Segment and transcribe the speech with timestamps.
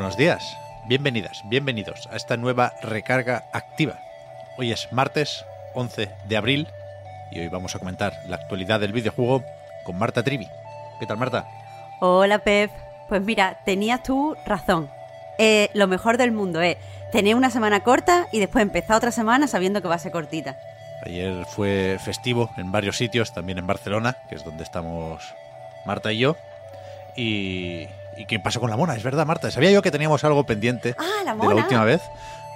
[0.00, 3.98] Buenos días, bienvenidas, bienvenidos a esta nueva recarga activa.
[4.56, 6.68] Hoy es martes 11 de abril
[7.30, 9.44] y hoy vamos a comentar la actualidad del videojuego
[9.84, 10.48] con Marta Trivi.
[10.98, 11.46] ¿Qué tal, Marta?
[12.00, 12.70] Hola, Pep.
[13.10, 14.88] Pues mira, tenías tú razón.
[15.36, 16.78] Eh, lo mejor del mundo es
[17.12, 20.56] tener una semana corta y después empezar otra semana sabiendo que va a ser cortita.
[21.04, 25.34] Ayer fue festivo en varios sitios, también en Barcelona, que es donde estamos
[25.84, 26.36] Marta y yo.
[27.16, 27.86] Y,
[28.20, 28.94] ¿y qué pasó con la mona?
[28.96, 29.50] Es verdad, Marta.
[29.50, 31.54] Sabía yo que teníamos algo pendiente Ah, la de la mona.
[31.56, 32.00] última vez.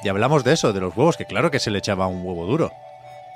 [0.02, 2.44] Y hablamos de eso, de los huevos, que claro que se le echaba un huevo
[2.46, 2.72] duro.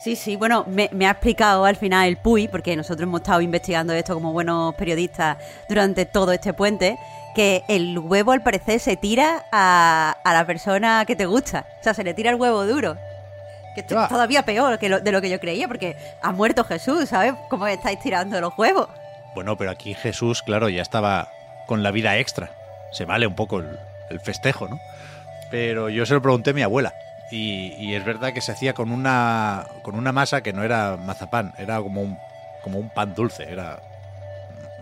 [0.01, 3.41] Sí, sí, bueno, me, me ha explicado al final el PUI, porque nosotros hemos estado
[3.41, 6.97] investigando esto como buenos periodistas durante todo este puente,
[7.35, 11.67] que el huevo al parecer se tira a, a la persona que te gusta.
[11.81, 12.97] O sea, se le tira el huevo duro.
[13.75, 14.05] Que esto Ah.
[14.05, 17.33] es todavía peor que lo- de lo que yo creía, porque ha muerto Jesús, ¿sabes?
[17.49, 18.89] ¿Cómo estáis tirando los huevos?
[19.35, 21.29] Bueno, pero aquí Jesús, claro, ya estaba
[21.69, 22.51] con la vida extra.
[22.91, 23.79] Se vale un poco el,
[24.11, 24.81] el festejo, ¿no?
[25.51, 26.93] Pero yo se lo pregunté a mi abuela.
[27.31, 30.97] Y, y es verdad que se hacía con una, con una masa que no era
[30.97, 32.19] mazapán, era como un,
[32.63, 33.81] como un pan dulce, era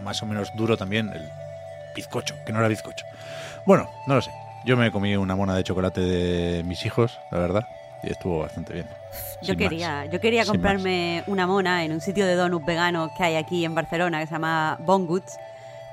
[0.01, 1.29] más o menos duro también el
[1.97, 3.05] bizcocho, que no era bizcocho.
[3.67, 4.31] Bueno, no lo sé.
[4.65, 7.65] Yo me comí una mona de chocolate de mis hijos, la verdad,
[8.05, 8.87] y estuvo bastante bien.
[9.43, 10.11] Yo Sin quería, más.
[10.11, 13.65] yo quería Sin comprarme una mona en un sitio de donuts veganos que hay aquí
[13.65, 15.37] en Barcelona que se llama Bon Goods,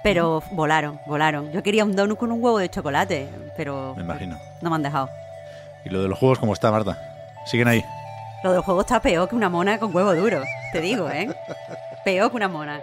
[0.04, 1.52] pero volaron, volaron.
[1.52, 4.38] Yo quería un donut con un huevo de chocolate, pero Me imagino.
[4.62, 5.10] no me han dejado.
[5.86, 6.98] ¿Y lo de los juegos cómo está, Marta?
[7.46, 7.84] ¿Siguen ahí?
[8.44, 11.28] Lo del juego está peor que una mona con huevo duro, te digo, ¿eh?
[12.06, 12.82] Peor que una mona.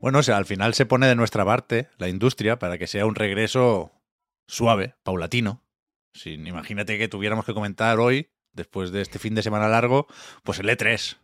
[0.00, 3.06] Bueno, o sea, al final se pone de nuestra parte la industria para que sea
[3.06, 3.92] un regreso
[4.46, 5.64] suave, paulatino.
[6.14, 10.06] Sin, imagínate que tuviéramos que comentar hoy, después de este fin de semana largo,
[10.42, 11.18] pues el E3.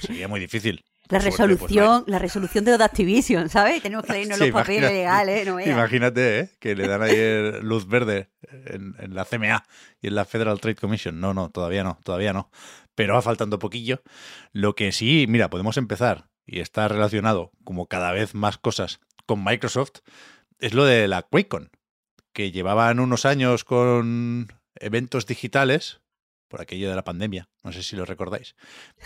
[0.00, 0.84] Sería muy difícil.
[1.10, 3.82] La pues, resolución, la resolución de Activision, ¿sabes?
[3.82, 5.68] Tenemos que leernos Sí, los papeles legales, no veas.
[5.68, 6.50] Imagínate, ¿eh?
[6.60, 8.30] Que le dan ayer luz verde
[8.66, 9.64] en, en la CMA
[10.00, 11.18] y en la Federal Trade Commission.
[11.18, 12.52] No, no, todavía no, todavía no.
[12.94, 14.04] Pero va faltando poquillo.
[14.52, 19.44] Lo que sí, mira, podemos empezar, y está relacionado como cada vez más cosas con
[19.44, 20.00] Microsoft,
[20.58, 21.70] es lo de la QuakeCon,
[22.32, 26.00] que llevaban unos años con eventos digitales,
[26.48, 28.56] por aquello de la pandemia, no sé si lo recordáis.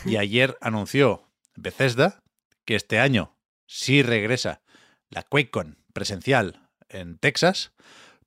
[0.06, 2.22] Y ayer anunció Bethesda
[2.65, 4.62] que este año sí regresa
[5.11, 7.72] la QuakeCon presencial en Texas,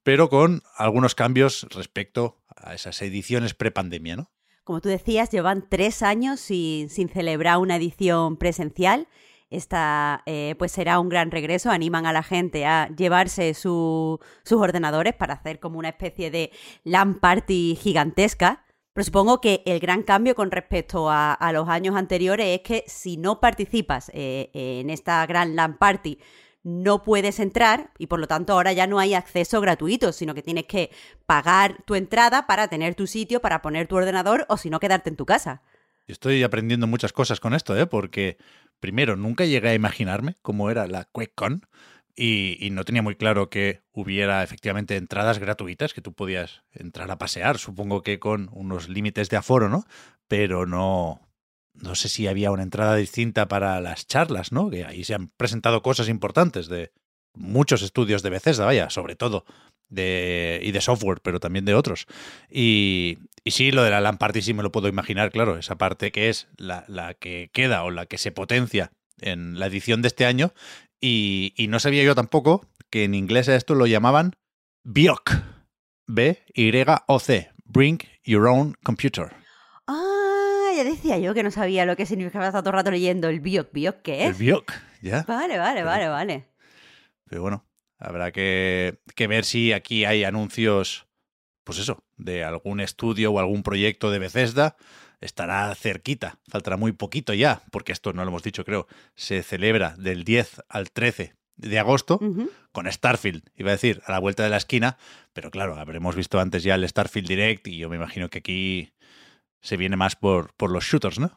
[0.03, 4.31] pero con algunos cambios respecto a esas ediciones prepandemia, ¿no?
[4.67, 9.07] Como tú decías, llevan tres años sin, sin celebrar una edición presencial.
[9.49, 11.71] Esta eh, pues será un gran regreso.
[11.71, 16.51] Animan a la gente a llevarse su- sus ordenadores para hacer como una especie de
[16.83, 18.65] LAN party gigantesca.
[18.91, 22.83] Pero supongo que el gran cambio con respecto a, a los años anteriores es que
[22.87, 26.19] si no participas eh, en esta gran LAN party,
[26.63, 30.41] no puedes entrar y por lo tanto ahora ya no hay acceso gratuito, sino que
[30.41, 30.91] tienes que
[31.25, 35.09] pagar tu entrada para tener tu sitio, para poner tu ordenador o si no quedarte
[35.09, 35.61] en tu casa.
[36.07, 37.85] Yo estoy aprendiendo muchas cosas con esto, ¿eh?
[37.85, 38.37] Porque,
[38.79, 41.67] primero, nunca llegué a imaginarme cómo era la QuakeCon
[42.15, 47.11] y, y no tenía muy claro que hubiera efectivamente entradas gratuitas, que tú podías entrar
[47.11, 49.85] a pasear, supongo que con unos límites de aforo, ¿no?
[50.27, 51.26] Pero no,
[51.81, 54.69] no sé si había una entrada distinta para las charlas, ¿no?
[54.69, 56.91] Que ahí se han presentado cosas importantes de
[57.33, 59.45] muchos estudios de Bethesda, vaya, sobre todo,
[59.89, 62.07] de, y de software, pero también de otros.
[62.49, 66.11] Y, sí, lo de la LAN party sí me lo puedo imaginar, claro, esa parte
[66.11, 68.91] que es la, la que queda o la que se potencia
[69.21, 70.53] en la edición de este año.
[70.99, 74.33] Y, y no sabía yo tampoco que en inglés a esto lo llamaban
[74.83, 75.31] BIOC.
[76.07, 77.51] B-Y-O-C.
[77.65, 79.46] Bring Your Own Computer.
[80.77, 83.39] Ya decía yo que no sabía lo que significaba estar todo el rato leyendo el
[83.39, 83.71] BIOC.
[83.71, 84.37] ¿BIOC qué El es?
[84.37, 84.71] BIOC,
[85.01, 85.25] ¿ya?
[85.27, 86.45] Vale, vale, vale, vale.
[87.27, 87.65] Pero bueno,
[87.97, 91.07] habrá que, que ver si aquí hay anuncios,
[91.63, 94.75] pues eso, de algún estudio o algún proyecto de Bethesda
[95.19, 99.95] estará cerquita, faltará muy poquito ya, porque esto no lo hemos dicho, creo, se celebra
[99.97, 102.19] del 10 al 13 de agosto
[102.71, 104.99] con Starfield, iba a decir, a la vuelta de la esquina,
[105.33, 108.93] pero claro, habremos visto antes ya el Starfield Direct y yo me imagino que aquí
[109.67, 111.31] se viene más por, por los shooters, ¿no?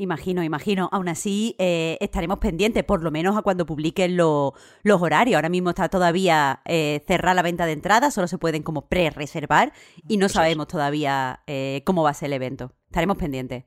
[0.00, 0.88] Imagino, imagino.
[0.92, 4.54] Aún así, eh, estaremos pendientes, por lo menos a cuando publiquen lo-
[4.84, 5.34] los horarios.
[5.36, 9.72] Ahora mismo está todavía eh, cerrada la venta de entradas, solo se pueden como pre-reservar
[10.06, 10.44] y no Eso es.
[10.44, 12.72] sabemos todavía eh, cómo va a ser el evento.
[12.86, 13.64] Estaremos pendientes.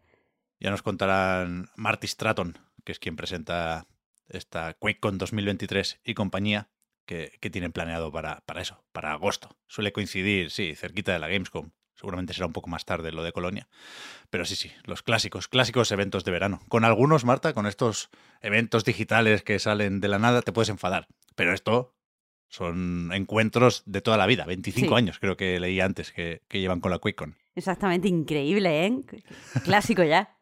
[0.62, 3.88] Ya nos contarán Marty Stratton, que es quien presenta
[4.30, 6.69] esta QuakeCon 2023 y compañía,
[7.06, 9.58] que, que tienen planeado para, para eso, para agosto.
[9.68, 11.72] Suele coincidir, sí, cerquita de la Gamescom.
[12.01, 13.68] Seguramente será un poco más tarde lo de Colonia.
[14.31, 16.62] Pero sí, sí, los clásicos, clásicos eventos de verano.
[16.68, 18.09] Con algunos, Marta, con estos
[18.42, 21.07] eventos digitales que salen de la nada, te puedes enfadar.
[21.36, 21.94] Pero esto
[22.50, 24.45] son encuentros de toda la vida.
[24.48, 24.94] 25 Sí.
[24.95, 27.38] años creo que leí antes que, que llevan con la QuakeCon.
[27.53, 29.00] Exactamente increíble, ¿eh?
[29.63, 30.38] Clásico ya.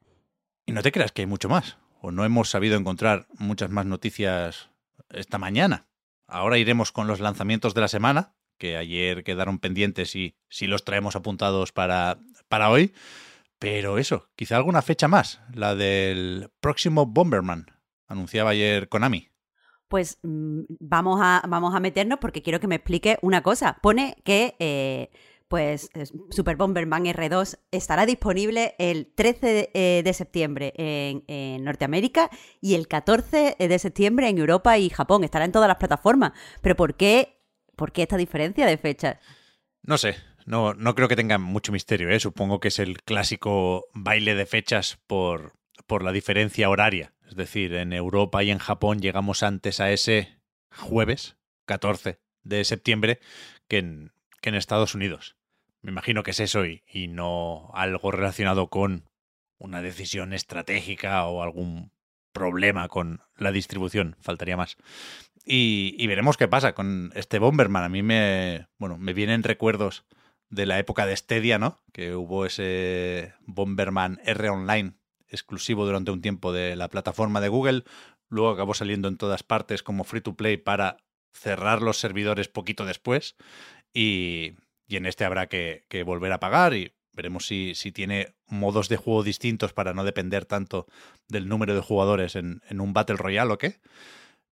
[0.66, 1.78] Y no te creas que hay mucho más.
[2.02, 4.70] O no hemos sabido encontrar muchas más noticias
[5.10, 5.88] esta mañana.
[6.26, 10.86] Ahora iremos con los lanzamientos de la semana, que ayer quedaron pendientes y sí los
[10.86, 12.94] traemos apuntados para, para hoy.
[13.58, 17.66] Pero eso, quizá alguna fecha más, la del próximo Bomberman,
[18.08, 19.30] anunciaba ayer Konami.
[19.88, 23.80] Pues mm, vamos, a, vamos a meternos porque quiero que me explique una cosa.
[23.82, 25.10] Pone que eh,
[25.50, 31.64] pues es- Super Bomberman R2 estará disponible el 13 de, eh, de septiembre en, en
[31.64, 32.30] Norteamérica
[32.62, 35.24] y el 14 de septiembre en Europa y Japón.
[35.24, 36.34] Estará en todas las plataformas.
[36.62, 37.39] Pero ¿por qué,
[37.80, 39.18] por qué esta diferencia de fechas?
[39.84, 42.20] No sé, no, no creo que tenga mucho misterio, ¿eh?
[42.20, 45.54] Supongo que es el clásico baile de fechas por,
[45.88, 47.14] por la diferencia horaria.
[47.26, 50.42] Es decir, en Europa y en Japón llegamos antes a ese
[50.76, 51.38] jueves
[51.68, 53.22] 14 de septiembre
[53.70, 54.12] que en,
[54.42, 55.38] que en Estados Unidos.
[55.82, 59.10] Me imagino que es eso y, y no algo relacionado con
[59.58, 61.94] una decisión estratégica o algún
[62.32, 64.78] problema con la distribución, faltaría más.
[65.46, 67.84] Y, veremos qué pasa con este Bomberman.
[67.84, 70.06] A mí me, bueno, me vienen recuerdos
[70.50, 71.80] de la época de Stadia, ¿no?
[71.92, 74.94] Que hubo ese Bomberman R Online
[75.28, 77.84] exclusivo durante un tiempo de la plataforma de Google.
[78.28, 80.98] Luego acabó saliendo en todas partes como free to play para
[81.32, 83.36] cerrar los servidores poquito después.
[83.92, 84.54] Y,
[84.88, 88.88] y en este habrá que, que volver a pagar y veremos si, si tiene modos
[88.88, 90.88] de juego distintos para no depender tanto
[91.28, 93.82] del número de jugadores en, en un Battle Royale o qué.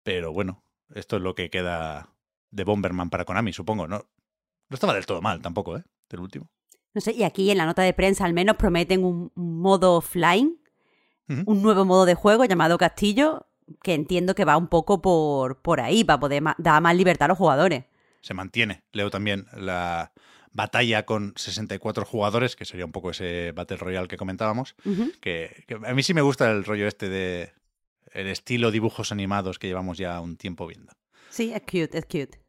[0.04, 2.10] Pero bueno, esto es lo que queda
[2.52, 3.88] de Bomberman para Konami, supongo.
[3.88, 5.84] No, no estaba del todo mal tampoco, ¿eh?
[6.10, 6.52] Del último.
[6.94, 10.60] No sé, y aquí en la nota de prensa al menos prometen un, modo offline,
[11.46, 13.48] un nuevo modo de juego llamado Castillo,
[13.82, 17.30] que entiendo que va un poco por, por ahí, para poder dar más libertad a
[17.30, 17.86] los jugadores.
[18.20, 18.84] Se mantiene.
[18.92, 20.12] Leo también la
[20.58, 24.76] batalla con 64 jugadores, que sería un poco ese Battle Royale que comentábamos.
[25.22, 27.54] Que, que a mí sí me gusta el rollo este de
[28.12, 30.92] el estilo dibujos animados que llevamos ya un tiempo viendo.
[31.30, 32.42] Sí, es cute, es cute.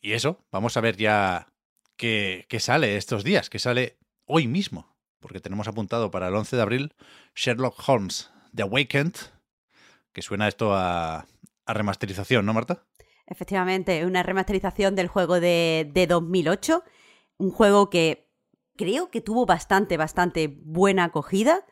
[0.00, 1.52] Y eso, vamos a ver ya
[1.96, 6.56] qué, qué sale estos días, que sale hoy mismo, porque tenemos apuntado para el 11
[6.56, 6.94] de abril
[7.34, 9.16] Sherlock Holmes The Awakened,
[10.14, 11.26] que suena esto a,
[11.66, 12.84] a remasterización, ¿no, Marta?
[13.26, 16.84] Efectivamente, una remasterización del juego de, de 2008,
[17.38, 18.28] un juego que
[18.76, 21.64] creo que tuvo bastante, bastante buena acogida,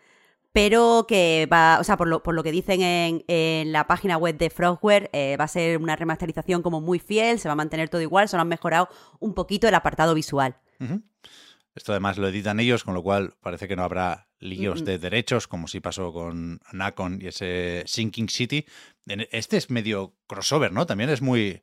[0.53, 4.19] pero que va, o sea, por lo, por lo que dicen en, en la página
[4.19, 7.57] web de Frogware, eh, va a ser una remasterización como muy fiel, se va a
[7.57, 10.59] mantener todo igual, solo han mejorado un poquito el apartado visual.
[11.75, 14.85] Esto además lo editan ellos, con lo cual parece que no habrá líos Mm.
[14.85, 18.67] de derechos, como sí pasó con Nacon y ese Sinking City.
[19.07, 20.85] Este es medio crossover, ¿no?
[20.85, 21.63] También es muy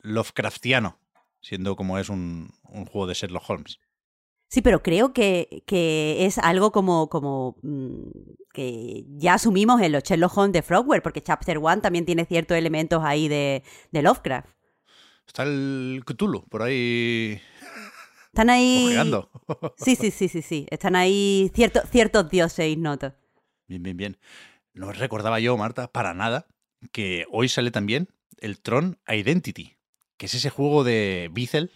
[0.00, 0.98] Lovecraftiano,
[1.40, 3.78] siendo como es un, un juego de Sherlock Holmes.
[4.48, 8.10] Sí, pero creo que, que es algo como, como mm,
[8.52, 12.56] que ya asumimos en los Sherlock Holmes de Frogware, porque Chapter One también tiene ciertos
[12.56, 14.48] elementos ahí de, de Lovecraft.
[15.26, 17.40] Está el Cthulhu por ahí
[18.28, 18.86] Están ahí.
[18.86, 19.30] ojeando.
[19.76, 20.66] Sí, sí, sí, sí, sí.
[20.70, 23.12] Están ahí ciertos, ciertos dioses ignotos.
[23.66, 24.18] Bien, bien, bien.
[24.74, 26.46] No recordaba yo, Marta, para nada,
[26.92, 28.08] que hoy sale también
[28.38, 29.76] el Tron Identity,
[30.16, 31.70] que es ese juego de Beatle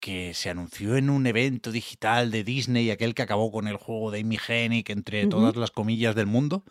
[0.00, 4.10] que se anunció en un evento digital de Disney, aquel que acabó con el juego
[4.10, 6.64] de Amy Hennig, entre todas las comillas del mundo.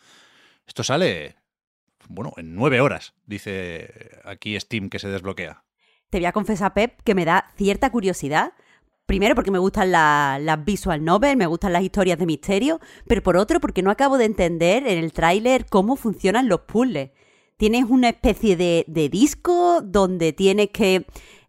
[0.67, 1.36] Esto sale,
[2.08, 3.89] bueno, en nueve horas, dice
[4.24, 5.63] aquí Steam que se desbloquea.
[6.10, 8.53] Te voy a confesar, Pep, que me da cierta curiosidad.
[9.05, 13.22] Primero porque me gustan la- las visual novels, me gustan las historias de misterio, pero
[13.22, 17.12] por otro porque no acabo de entender en el tráiler cómo funcionan los puzzles.
[17.58, 21.05] Tienes una especie de, de disco donde tienes que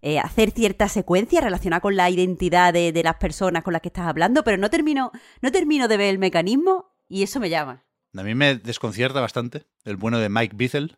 [0.09, 3.89] eh, hacer cierta secuencia relacionada con la identidad de, de, las personas con las que
[3.89, 5.11] estás hablando, pero no termino,
[5.43, 7.85] no termino de ver el mecanismo y eso me llama.
[8.17, 10.97] A mí me desconcierta bastante el bueno de Mike Bizzle,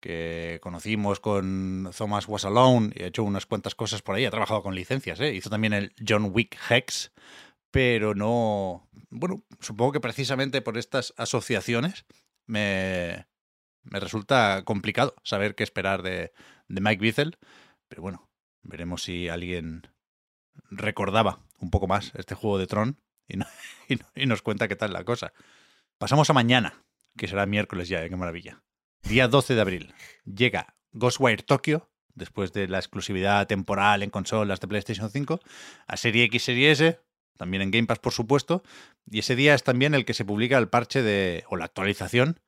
[0.00, 4.30] que conocimos con Thomas Was Alone y ha hecho unas cuantas cosas por ahí, ha
[4.30, 5.34] trabajado con licencias, ¿eh?
[5.34, 7.12] hizo también el John Wick Hex,
[7.70, 8.88] pero no...
[9.10, 12.06] Bueno, supongo que precisamente por estas asociaciones
[12.46, 13.26] me,
[13.82, 16.32] me resulta complicado saber qué esperar de,
[16.68, 17.36] de Mike Bizzle,
[17.92, 18.30] pero bueno,
[18.62, 19.86] veremos si alguien
[20.70, 23.44] recordaba un poco más este juego de Tron y, no,
[23.88, 25.34] y, no, y nos cuenta qué tal la cosa.
[25.98, 26.86] Pasamos a mañana,
[27.18, 28.08] que será miércoles ya, ¿eh?
[28.08, 28.62] qué maravilla.
[29.02, 29.94] Día 12 de abril.
[30.24, 35.40] Llega Ghostwire Tokyo, después de la exclusividad temporal en consolas de PlayStation 5,
[35.86, 36.98] a Serie X, Serie S,
[37.36, 38.62] también en Game Pass, por supuesto.
[39.04, 42.40] Y ese día es también el que se publica el parche de, o la actualización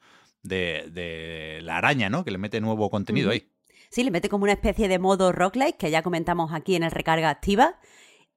[0.43, 2.25] de, de la araña, ¿no?
[2.25, 3.51] Que le mete nuevo contenido ahí.
[3.95, 6.91] Sí, le mete como una especie de modo roguelike, que ya comentamos aquí en el
[6.91, 7.79] recarga activa.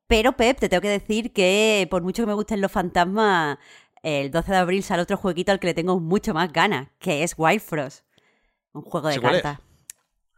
[0.06, 3.58] Pero, Pep, te tengo que decir que por mucho que me gusten los fantasmas,
[4.04, 7.24] el 12 de abril sale otro jueguito al que le tengo mucho más ganas, que
[7.24, 8.06] es Wild Frost.
[8.72, 9.66] Un juego de ¿Sí, cuál cartas.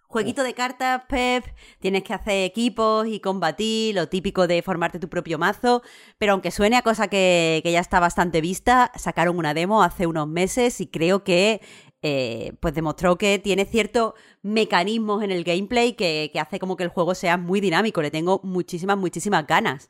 [0.08, 1.44] Jueguito de cartas, Pep,
[1.80, 5.84] tienes que hacer equipos y combatir, lo típico de formarte tu propio mazo,
[6.18, 10.08] pero aunque suene a cosa que, que ya está bastante vista, sacaron una demo hace
[10.08, 11.62] unos meses y creo que
[12.02, 16.84] eh, pues demostró que tiene ciertos mecanismos en el gameplay que, que hace como que
[16.84, 19.90] el juego sea muy dinámico, le tengo muchísimas, muchísimas ganas.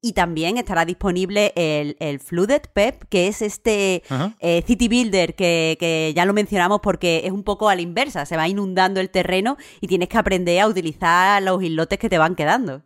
[0.00, 4.02] Y también estará disponible el, el Flooded Pep, que es este
[4.40, 8.26] eh, City Builder que, que, ya lo mencionamos porque es un poco a la inversa.
[8.26, 12.18] Se va inundando el terreno y tienes que aprender a utilizar los islotes que te
[12.18, 12.82] van quedando.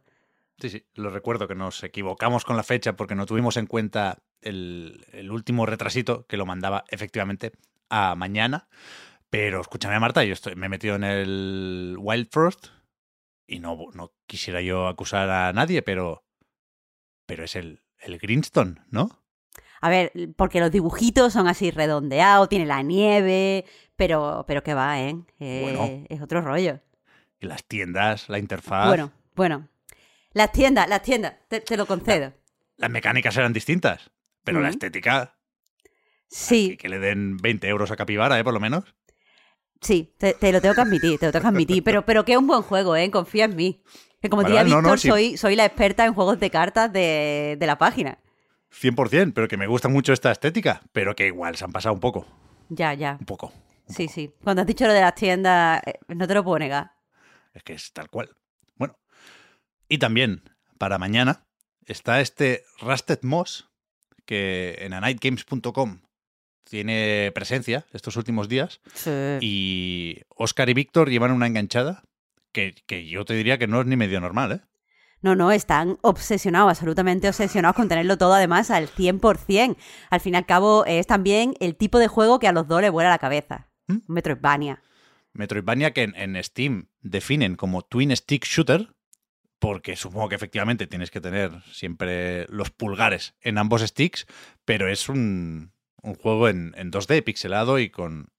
[0.60, 4.18] Sí, sí, lo recuerdo que nos equivocamos con la fecha porque no tuvimos en cuenta
[4.40, 7.50] el, el último retrasito que lo mandaba efectivamente
[7.90, 8.68] a mañana.
[9.30, 12.68] Pero escúchame, Marta, yo estoy, me he metido en el Wild Frost
[13.46, 16.24] y no, no quisiera yo acusar a nadie, pero
[17.28, 19.22] pero es el, el Greenstone, ¿no?
[19.80, 23.64] A ver, porque los dibujitos son así redondeados, tiene la nieve,
[23.96, 25.16] pero, pero que va, ¿eh?
[25.38, 26.06] eh bueno.
[26.08, 26.80] Es otro rollo.
[27.38, 28.88] Y las tiendas, la interfaz.
[28.88, 29.68] Bueno, bueno.
[30.32, 32.32] Las tiendas, las tiendas, te, te lo concedo.
[32.76, 34.10] La, las mecánicas eran distintas,
[34.42, 35.37] pero la estética.
[36.28, 36.76] Sí.
[36.76, 38.44] Que, le den 20 euros a Capibara, ¿eh?
[38.44, 38.84] Por lo menos.
[39.80, 41.84] Sí, te, te lo tengo que admitir, te lo tengo que admitir.
[41.84, 43.10] pero, pero que es un buen juego, ¿eh?
[43.10, 43.82] Confía en mí.
[44.20, 47.56] Que como diría Víctor, no, no, soy, soy la experta en juegos de cartas de,
[47.58, 48.18] de, la página.
[48.72, 52.00] 100%, pero que me gusta mucho esta estética, pero que igual se han pasado un
[52.00, 52.26] poco.
[52.68, 53.16] Ya, ya.
[53.20, 53.52] Un poco.
[53.86, 54.14] Un sí, poco.
[54.14, 54.34] sí.
[54.42, 56.90] Cuando has dicho lo de las tiendas, eh, no te lo puedo negar.
[57.54, 58.36] Es que es tal cual.
[58.74, 58.98] Bueno.
[59.88, 60.42] Y también,
[60.78, 61.46] para mañana,
[61.86, 63.70] está este Rusted Moss,
[64.26, 66.00] que en anightgames.com
[66.68, 68.80] tiene presencia estos últimos días.
[68.94, 69.10] Sí.
[69.40, 72.04] Y Oscar y Víctor llevan una enganchada
[72.52, 74.60] que, que, yo te diría que no es ni medio normal, ¿eh?
[75.20, 79.76] No, no, están obsesionados, absolutamente obsesionados con tenerlo todo además al 100%.
[80.10, 82.80] Al fin y al cabo es también el tipo de juego que a los dos
[82.80, 83.68] les vuela la cabeza.
[83.88, 83.98] ¿Mm?
[84.06, 84.82] Metroidvania.
[85.32, 88.94] Metroidvania que en, en, Steam definen como Twin Stick Shooter,
[89.58, 94.26] porque supongo que efectivamente tienes que tener siempre los pulgares en ambos sticks,
[94.64, 95.72] pero es un,
[96.02, 98.30] un juego en, en 2D pixelado y con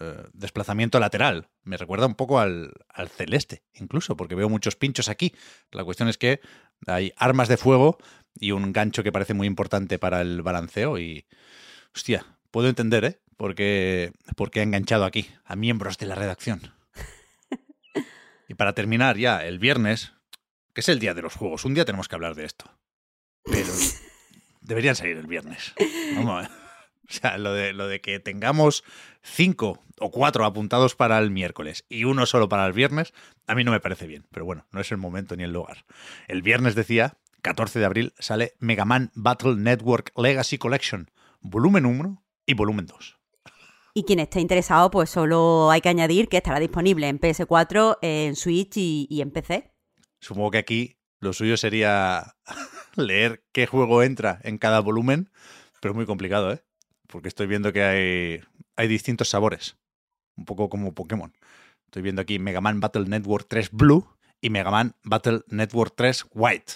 [0.00, 1.48] eh, desplazamiento lateral.
[1.64, 5.34] Me recuerda un poco al, al, celeste, incluso, porque veo muchos pinchos aquí.
[5.70, 6.40] La cuestión es que
[6.86, 7.96] hay armas de fuego
[8.34, 11.26] y un gancho que parece muy importante para el balanceo y...
[11.94, 13.20] Hostia, puedo entender, ¿eh?
[13.38, 16.74] Porque, porque ha enganchado aquí a miembros de la redacción.
[18.48, 20.12] y para terminar ya, el viernes,
[20.74, 22.70] que es el día de los juegos, un día tenemos que hablar de esto.
[23.44, 23.72] Pero
[24.60, 25.72] deberían salir el viernes.
[26.14, 26.67] Vamos a ver.
[27.10, 28.84] O sea, lo de, lo de que tengamos
[29.22, 33.14] cinco o cuatro apuntados para el miércoles y uno solo para el viernes,
[33.46, 34.26] a mí no me parece bien.
[34.30, 35.86] Pero bueno, no es el momento ni el lugar.
[36.28, 41.10] El viernes decía, 14 de abril, sale Mega Man Battle Network Legacy Collection,
[41.40, 43.18] volumen 1 y volumen 2.
[43.94, 48.36] Y quien esté interesado, pues solo hay que añadir que estará disponible en PS4, en
[48.36, 49.72] Switch y, y en PC.
[50.20, 52.36] Supongo que aquí lo suyo sería
[52.96, 55.30] leer qué juego entra en cada volumen,
[55.80, 56.62] pero es muy complicado, ¿eh?
[57.08, 58.40] Porque estoy viendo que hay,
[58.76, 59.76] hay distintos sabores,
[60.36, 61.32] un poco como Pokémon.
[61.86, 64.06] Estoy viendo aquí Mega Man Battle Network 3 Blue
[64.40, 66.74] y Mega Man Battle Network 3 White.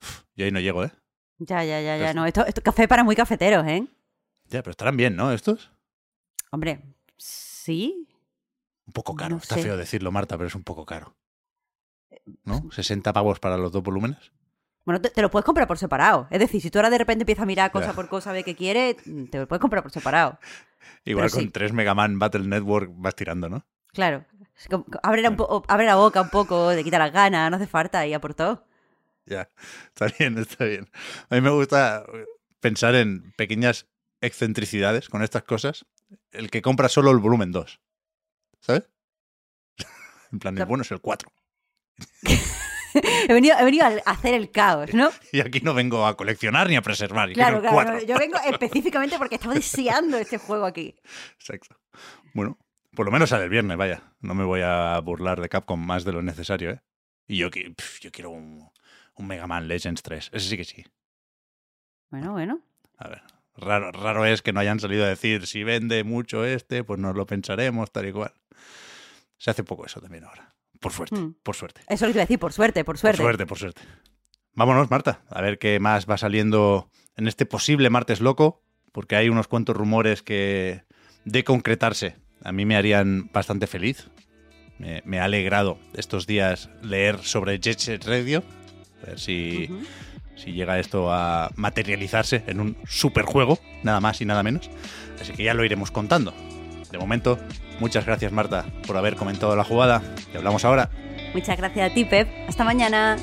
[0.00, 0.92] Uf, yo ahí no llego, ¿eh?
[1.38, 2.14] Ya, ya, ya, ya.
[2.14, 3.86] No, esto, esto café para muy cafeteros, ¿eh?
[4.48, 5.32] Ya, pero estarán bien, ¿no?
[5.32, 5.72] Estos.
[6.50, 6.80] Hombre,
[7.16, 8.06] sí.
[8.86, 9.36] Un poco caro.
[9.36, 9.62] No Está sé.
[9.62, 11.16] feo decirlo, Marta, pero es un poco caro.
[12.44, 12.60] ¿No?
[12.70, 14.30] ¿60 pavos para los dos volúmenes?
[14.84, 16.26] Bueno, te, te, lo puedes comprar por separado.
[16.30, 18.56] Es decir, si tú ahora de repente empiezas a mirar cosa por cosa, ve qué
[18.56, 18.96] quieres,
[19.30, 20.38] te lo puedes comprar por separado.
[21.04, 21.50] Igual Pero con sí.
[21.50, 23.64] tres Mega Man Battle Network vas tirando, ¿no?
[23.92, 24.24] Claro.
[25.02, 25.24] abre,
[25.68, 28.66] abre la boca un poco, te quita las ganas, no hace falta, y aportó.
[29.26, 29.48] Ya,
[29.86, 30.90] está bien, está bien.
[31.30, 32.04] A mí me gusta
[32.60, 33.86] pensar en pequeñas
[34.20, 35.84] excentricidades con estas cosas.
[36.30, 37.80] El que compra solo el volumen 2.
[38.60, 38.88] ¿Sabes?
[40.32, 41.30] en plan, el bueno es el 4.
[43.28, 45.10] he, venido, he venido a hacer el caos, ¿no?
[45.32, 47.32] Y aquí no vengo a coleccionar ni a preservar.
[47.32, 48.00] claro, claro.
[48.04, 50.94] yo vengo específicamente porque estaba deseando este juego aquí.
[51.34, 51.76] Exacto.
[52.34, 52.58] Bueno,
[52.94, 54.02] por lo menos sale el viernes, vaya.
[54.20, 56.80] No me voy a burlar de Capcom más de lo necesario, ¿eh?
[57.26, 57.48] Y yo,
[58.00, 58.68] yo quiero un,
[59.14, 60.30] un Mega Man Legends 3.
[60.32, 60.84] Ese sí que sí.
[62.10, 62.60] Bueno, bueno.
[62.98, 63.22] A ver,
[63.56, 67.16] raro, raro es que no hayan salido a decir si vende mucho este, pues nos
[67.16, 68.34] lo pensaremos, tal y cual.
[69.38, 70.54] Se hace poco eso también ahora.
[70.82, 71.36] Por suerte, hmm.
[71.42, 71.80] por suerte.
[71.88, 73.18] Eso lo iba a decir, por suerte, por suerte.
[73.18, 73.82] Por suerte, por suerte.
[74.54, 79.28] Vámonos, Marta, a ver qué más va saliendo en este posible martes loco, porque hay
[79.28, 80.82] unos cuantos rumores que,
[81.24, 84.10] de concretarse, a mí me harían bastante feliz.
[84.78, 88.42] Me, ha alegrado estos días leer sobre Jet Radio,
[89.04, 89.70] a ver si,
[90.34, 94.68] si llega esto a materializarse en un superjuego, nada más y nada menos.
[95.20, 96.34] Así que ya lo iremos contando.
[96.92, 97.38] De momento,
[97.80, 100.02] muchas gracias Marta por haber comentado la jugada.
[100.30, 100.90] Te hablamos ahora.
[101.32, 102.28] Muchas gracias a ti, Pep.
[102.46, 103.16] Hasta mañana.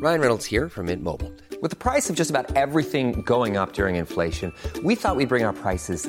[0.00, 1.30] Ryan Reynolds here from Mint Mobile.
[1.60, 4.50] With the price of just about everything going up during inflation,
[4.82, 6.08] we thought we'd bring our prices